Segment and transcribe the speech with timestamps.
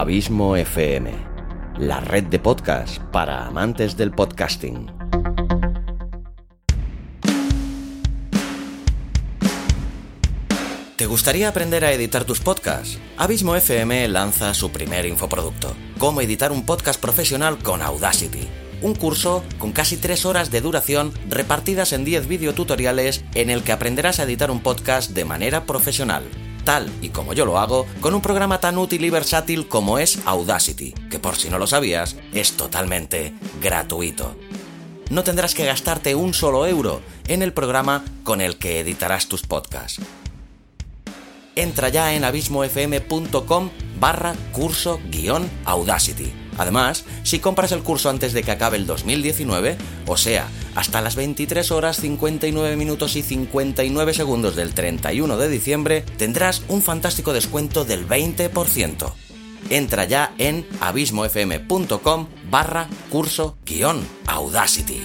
[0.00, 1.12] Abismo FM,
[1.76, 4.90] la red de podcast para amantes del podcasting.
[10.96, 12.98] ¿Te gustaría aprender a editar tus podcasts?
[13.18, 18.48] Abismo FM lanza su primer infoproducto, cómo editar un podcast profesional con Audacity.
[18.80, 23.72] Un curso con casi 3 horas de duración repartidas en 10 videotutoriales en el que
[23.72, 26.22] aprenderás a editar un podcast de manera profesional
[27.02, 30.92] y como yo lo hago, con un programa tan útil y versátil como es Audacity,
[31.10, 34.36] que por si no lo sabías, es totalmente gratuito.
[35.10, 39.42] No tendrás que gastarte un solo euro en el programa con el que editarás tus
[39.42, 40.00] podcasts
[41.60, 46.39] entra ya en abismofm.com barra curso guion Audacity.
[46.60, 51.16] Además, si compras el curso antes de que acabe el 2019, o sea, hasta las
[51.16, 57.86] 23 horas 59 minutos y 59 segundos del 31 de diciembre, tendrás un fantástico descuento
[57.86, 59.10] del 20%.
[59.70, 65.02] Entra ya en abismofm.com barra curso guion Audacity.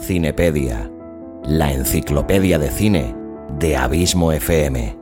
[0.00, 0.90] Cinepedia,
[1.44, 3.14] la enciclopedia de cine
[3.58, 4.96] de Abismo FM.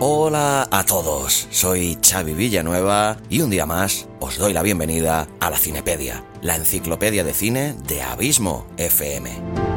[0.00, 5.50] Hola a todos, soy Xavi Villanueva y un día más os doy la bienvenida a
[5.50, 9.69] la Cinepedia, la enciclopedia de cine de Abismo FM.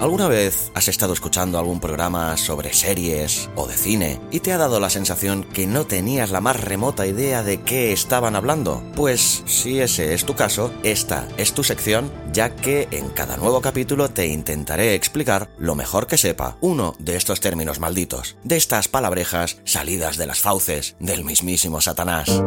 [0.00, 4.56] ¿Alguna vez has estado escuchando algún programa sobre series o de cine y te ha
[4.56, 8.82] dado la sensación que no tenías la más remota idea de qué estaban hablando?
[8.96, 13.60] Pues si ese es tu caso, esta es tu sección, ya que en cada nuevo
[13.60, 18.88] capítulo te intentaré explicar lo mejor que sepa uno de estos términos malditos, de estas
[18.88, 22.42] palabrejas salidas de las fauces del mismísimo Satanás.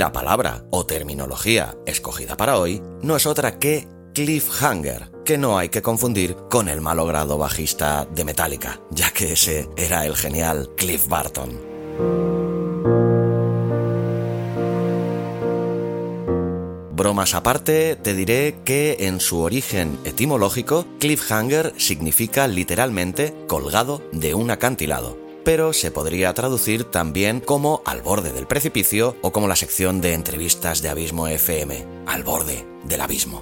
[0.00, 5.68] La palabra o terminología escogida para hoy no es otra que cliffhanger, que no hay
[5.68, 11.06] que confundir con el malogrado bajista de Metallica, ya que ese era el genial Cliff
[11.06, 11.50] Barton.
[16.92, 24.50] Bromas aparte, te diré que en su origen etimológico, cliffhanger significa literalmente colgado de un
[24.50, 30.00] acantilado pero se podría traducir también como al borde del precipicio o como la sección
[30.00, 33.40] de entrevistas de Abismo FM, al borde del abismo.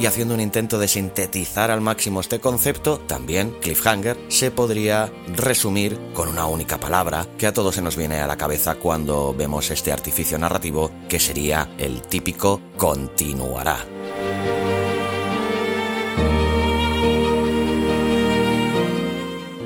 [0.00, 5.98] Y haciendo un intento de sintetizar al máximo este concepto, también cliffhanger se podría resumir
[6.14, 9.72] con una única palabra que a todos se nos viene a la cabeza cuando vemos
[9.72, 13.97] este artificio narrativo que sería el típico continuará.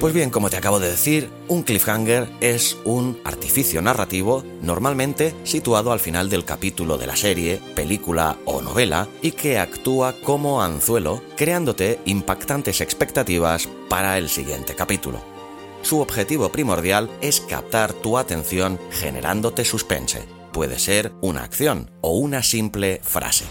[0.02, 5.92] Pues bien, como te acabo de decir, un cliffhanger es un artificio narrativo normalmente situado
[5.92, 11.22] al final del capítulo de la serie, película o novela y que actúa como anzuelo,
[11.36, 15.20] creándote impactantes expectativas para el siguiente capítulo.
[15.82, 20.24] Su objetivo primordial es captar tu atención generándote suspense.
[20.52, 23.44] Puede ser una acción o una simple frase.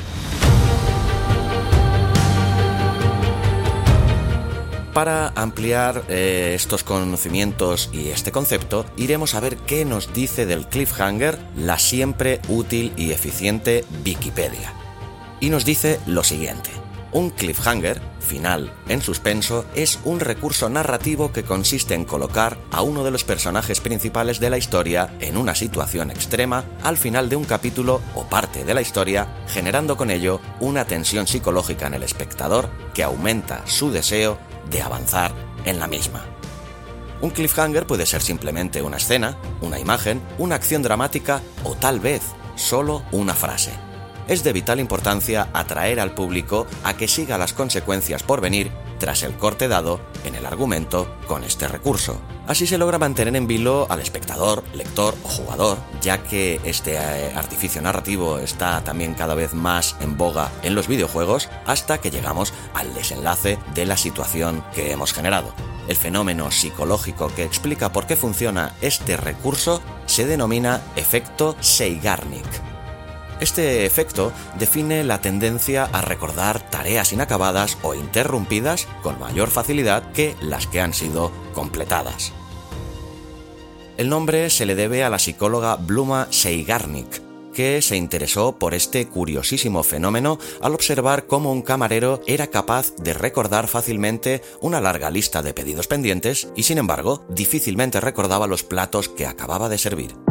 [4.94, 10.68] Para ampliar eh, estos conocimientos y este concepto, iremos a ver qué nos dice del
[10.68, 14.74] cliffhanger la siempre útil y eficiente Wikipedia.
[15.40, 16.72] Y nos dice lo siguiente.
[17.14, 23.04] Un cliffhanger, final en suspenso, es un recurso narrativo que consiste en colocar a uno
[23.04, 27.44] de los personajes principales de la historia en una situación extrema al final de un
[27.44, 32.70] capítulo o parte de la historia, generando con ello una tensión psicológica en el espectador
[32.94, 34.38] que aumenta su deseo
[34.70, 35.34] de avanzar
[35.66, 36.24] en la misma.
[37.20, 42.22] Un cliffhanger puede ser simplemente una escena, una imagen, una acción dramática o tal vez
[42.56, 43.91] solo una frase.
[44.32, 49.24] Es de vital importancia atraer al público a que siga las consecuencias por venir tras
[49.24, 52.22] el corte dado en el argumento con este recurso.
[52.48, 57.34] Así se logra mantener en vilo al espectador, lector o jugador, ya que este eh,
[57.36, 62.54] artificio narrativo está también cada vez más en boga en los videojuegos hasta que llegamos
[62.74, 65.54] al desenlace de la situación que hemos generado.
[65.90, 72.71] El fenómeno psicológico que explica por qué funciona este recurso se denomina efecto Seigarnik
[73.42, 80.36] Este efecto define la tendencia a recordar tareas inacabadas o interrumpidas con mayor facilidad que
[80.42, 82.34] las que han sido completadas.
[83.98, 87.22] El nombre se le debe a la psicóloga Bluma Seigarnik,
[87.52, 93.14] que se interesó por este curiosísimo fenómeno al observar cómo un camarero era capaz de
[93.14, 99.10] recordar fácilmente una larga lista de pedidos pendientes y sin embargo difícilmente recordaba los platos
[99.10, 100.31] que acababa de servir.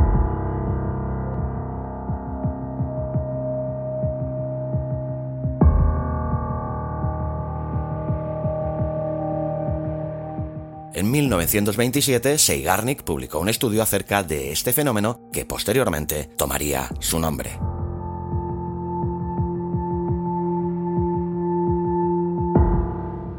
[11.00, 17.58] En 1927, Seigarnik publicó un estudio acerca de este fenómeno que posteriormente tomaría su nombre.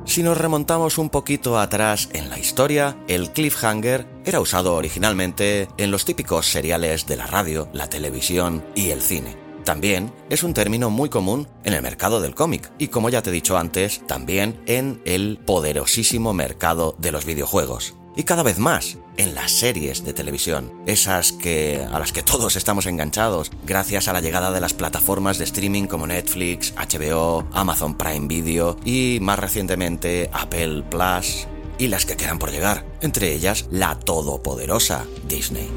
[0.05, 5.91] Si nos remontamos un poquito atrás en la historia, el cliffhanger era usado originalmente en
[5.91, 9.40] los típicos seriales de la radio, la televisión y el cine.
[9.63, 13.29] También es un término muy común en el mercado del cómic y como ya te
[13.29, 17.95] he dicho antes, también en el poderosísimo mercado de los videojuegos.
[18.15, 22.55] Y cada vez más en las series de televisión, esas que a las que todos
[22.55, 27.95] estamos enganchados gracias a la llegada de las plataformas de streaming como Netflix, HBO, Amazon
[27.95, 31.47] Prime Video y más recientemente Apple Plus
[31.77, 35.69] y las que quedan por llegar, entre ellas la todopoderosa Disney.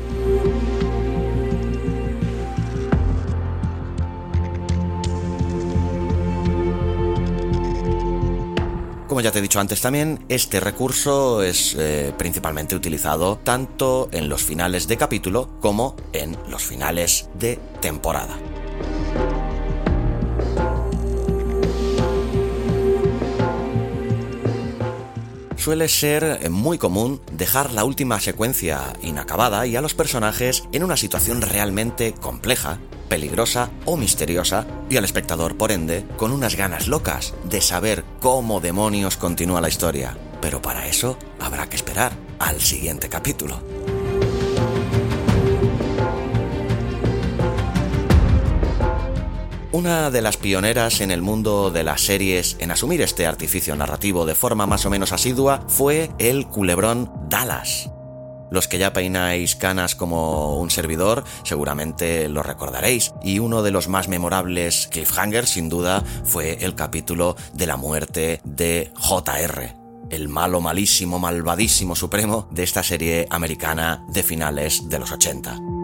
[9.14, 14.28] Como ya te he dicho antes también, este recurso es eh, principalmente utilizado tanto en
[14.28, 18.36] los finales de capítulo como en los finales de temporada.
[25.56, 30.98] suele ser muy común dejar la última secuencia inacabada y a los personajes en una
[30.98, 37.34] situación realmente compleja, peligrosa o misteriosa y al espectador, por ende, con unas ganas locas
[37.44, 40.16] de saber cómo demonios continúa la historia.
[40.40, 43.60] Pero para eso habrá que esperar al siguiente capítulo.
[49.74, 54.24] Una de las pioneras en el mundo de las series en asumir este artificio narrativo
[54.24, 57.90] de forma más o menos asidua fue el culebrón Dallas.
[58.50, 63.88] Los que ya peináis canas como un servidor seguramente lo recordaréis y uno de los
[63.88, 69.74] más memorables cliffhangers sin duda fue el capítulo de la muerte de JR,
[70.10, 75.83] el malo malísimo malvadísimo supremo de esta serie americana de finales de los 80.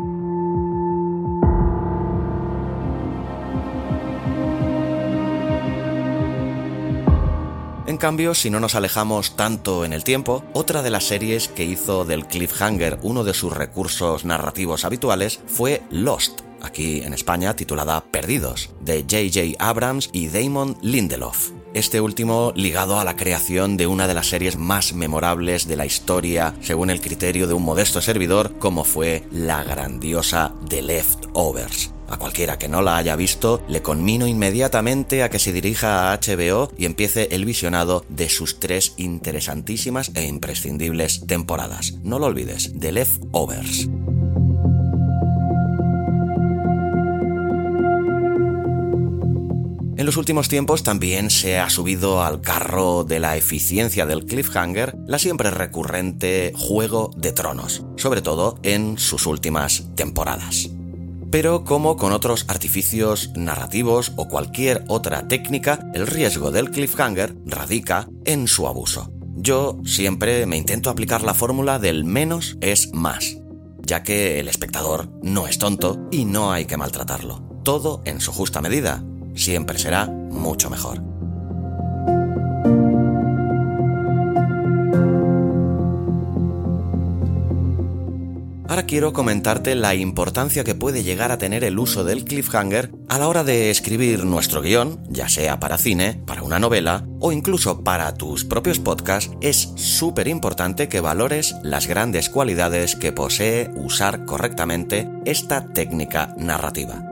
[8.01, 12.05] Cambio, si no nos alejamos tanto en el tiempo, otra de las series que hizo
[12.05, 18.71] del cliffhanger uno de sus recursos narrativos habituales fue Lost, aquí en España titulada Perdidos,
[18.81, 19.65] de J.J.
[19.65, 21.60] Abrams y Damon Lindelof.
[21.73, 25.87] Este último ligado a la creación de una de las series más memorables de la
[25.87, 32.19] historia, según el criterio de un modesto servidor, como fue la grandiosa The Leftovers a
[32.19, 36.73] cualquiera que no la haya visto, le conmino inmediatamente a que se dirija a HBO
[36.77, 41.95] y empiece el visionado de sus tres interesantísimas e imprescindibles temporadas.
[42.03, 43.89] No lo olvides, The Leftovers.
[50.01, 54.97] En los últimos tiempos también se ha subido al carro de la eficiencia del cliffhanger
[55.07, 60.71] la siempre recurrente Juego de Tronos, sobre todo en sus últimas temporadas
[61.31, 68.09] pero como con otros artificios narrativos o cualquier otra técnica, el riesgo del cliffhanger radica
[68.25, 69.13] en su abuso.
[69.37, 73.37] Yo siempre me intento aplicar la fórmula del menos es más,
[73.83, 77.49] ya que el espectador no es tonto y no hay que maltratarlo.
[77.63, 79.05] Todo en su justa medida
[79.41, 81.03] siempre será mucho mejor.
[88.71, 93.19] Ahora quiero comentarte la importancia que puede llegar a tener el uso del cliffhanger a
[93.19, 97.83] la hora de escribir nuestro guion, ya sea para cine, para una novela o incluso
[97.83, 99.33] para tus propios podcasts.
[99.41, 107.10] Es súper importante que valores las grandes cualidades que posee usar correctamente esta técnica narrativa.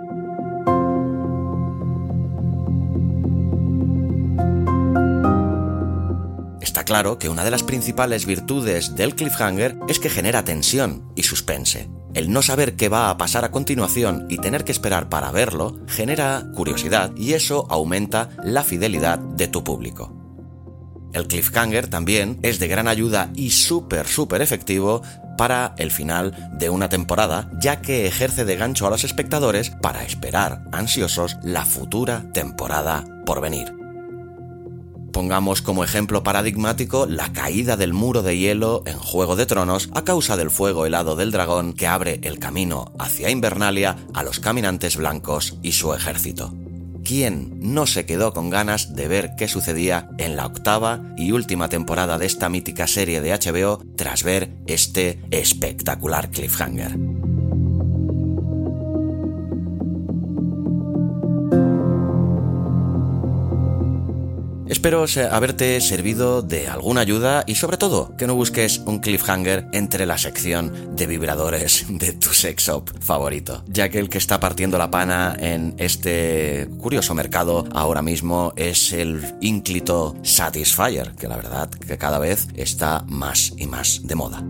[6.89, 11.91] Claro que una de las principales virtudes del cliffhanger es que genera tensión y suspense.
[12.15, 15.79] El no saber qué va a pasar a continuación y tener que esperar para verlo
[15.87, 20.17] genera curiosidad y eso aumenta la fidelidad de tu público.
[21.13, 25.03] El cliffhanger también es de gran ayuda y súper, súper efectivo
[25.37, 30.05] para el final de una temporada, ya que ejerce de gancho a los espectadores para
[30.05, 33.79] esperar ansiosos la futura temporada por venir.
[35.13, 40.05] Pongamos como ejemplo paradigmático la caída del muro de hielo en Juego de Tronos a
[40.05, 44.97] causa del fuego helado del dragón que abre el camino hacia Invernalia a los caminantes
[44.97, 46.55] blancos y su ejército.
[47.05, 51.71] ¿Quién no se quedó con ganas de ver qué sucedía en la octava y última
[51.71, 57.18] temporada de esta mítica serie de HBO tras ver este espectacular cliffhanger?
[64.69, 70.05] Espero haberte servido de alguna ayuda y sobre todo que no busques un cliffhanger entre
[70.05, 72.71] la sección de vibradores de tu sex
[73.01, 78.53] favorito, ya que el que está partiendo la pana en este curioso mercado ahora mismo
[78.57, 84.15] es el ínclito Satisfyer, que la verdad que cada vez está más y más de
[84.15, 84.45] moda.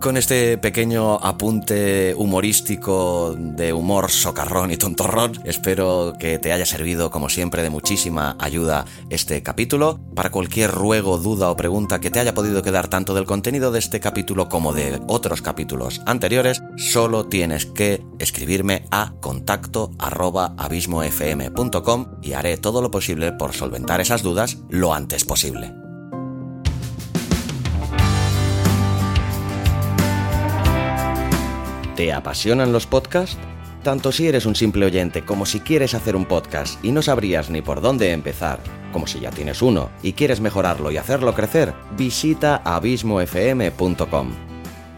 [0.00, 7.10] Con este pequeño apunte humorístico de humor socarrón y tontorrón, espero que te haya servido
[7.10, 10.00] como siempre de muchísima ayuda este capítulo.
[10.14, 13.78] Para cualquier ruego, duda o pregunta que te haya podido quedar tanto del contenido de
[13.78, 20.54] este capítulo como de otros capítulos anteriores, solo tienes que escribirme a contacto arroba
[22.22, 25.79] y haré todo lo posible por solventar esas dudas lo antes posible.
[32.00, 33.36] ¿Te apasionan los podcasts?
[33.82, 37.50] Tanto si eres un simple oyente como si quieres hacer un podcast y no sabrías
[37.50, 38.58] ni por dónde empezar,
[38.90, 44.30] como si ya tienes uno y quieres mejorarlo y hacerlo crecer, visita abismofm.com.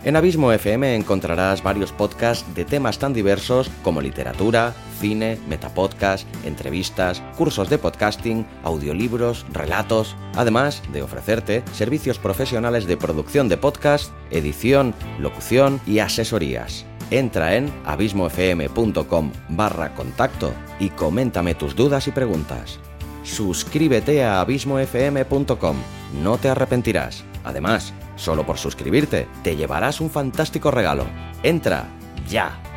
[0.04, 7.20] En Abismo FM encontrarás varios podcasts de temas tan diversos como literatura, cine, metapodcast, entrevistas,
[7.36, 14.94] cursos de podcasting, audiolibros, relatos, además de ofrecerte servicios profesionales de producción de podcast, edición,
[15.18, 16.86] locución y asesorías
[17.18, 22.80] entra en abismofm.com barra contacto y coméntame tus dudas y preguntas.
[23.22, 25.76] Suscríbete a abismofm.com,
[26.22, 27.24] no te arrepentirás.
[27.44, 31.06] Además, solo por suscribirte te llevarás un fantástico regalo.
[31.42, 31.88] Entra
[32.28, 32.71] ya.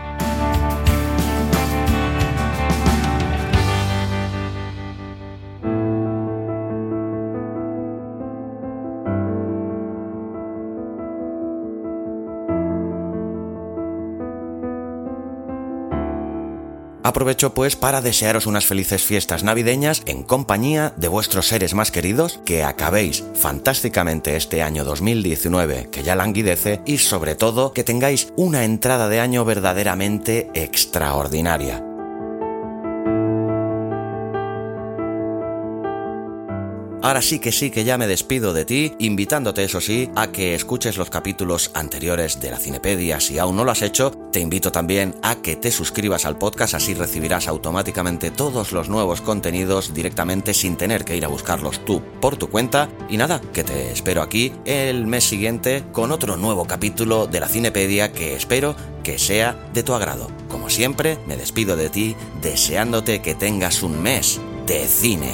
[17.06, 22.40] Aprovecho pues para desearos unas felices fiestas navideñas en compañía de vuestros seres más queridos,
[22.46, 28.66] que acabéis fantásticamente este año 2019 que ya languidece y sobre todo que tengáis una
[28.66, 31.84] entrada de año verdaderamente extraordinaria.
[37.06, 40.56] Ahora sí que sí que ya me despido de ti, invitándote eso sí a que
[40.56, 43.20] escuches los capítulos anteriores de la Cinepedia.
[43.20, 46.74] Si aún no lo has hecho, te invito también a que te suscribas al podcast,
[46.74, 52.02] así recibirás automáticamente todos los nuevos contenidos directamente sin tener que ir a buscarlos tú
[52.20, 52.90] por tu cuenta.
[53.08, 57.48] Y nada, que te espero aquí el mes siguiente con otro nuevo capítulo de la
[57.48, 60.28] Cinepedia que espero que sea de tu agrado.
[60.50, 65.32] Como siempre, me despido de ti deseándote que tengas un mes de cine.